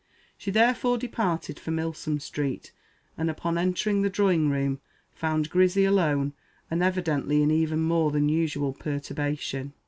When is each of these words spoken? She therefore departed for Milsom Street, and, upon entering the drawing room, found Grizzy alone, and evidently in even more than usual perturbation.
She 0.35 0.49
therefore 0.49 0.97
departed 0.97 1.59
for 1.59 1.69
Milsom 1.69 2.19
Street, 2.19 2.71
and, 3.19 3.29
upon 3.29 3.59
entering 3.59 4.01
the 4.01 4.09
drawing 4.09 4.49
room, 4.49 4.79
found 5.11 5.51
Grizzy 5.51 5.85
alone, 5.85 6.33
and 6.71 6.81
evidently 6.81 7.43
in 7.43 7.51
even 7.51 7.81
more 7.81 8.09
than 8.09 8.27
usual 8.27 8.73
perturbation. 8.73 9.73